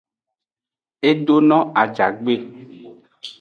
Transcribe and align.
E 1.07 1.11
do 1.25 1.35
no 1.49 1.59
ajagbe. 1.81 2.33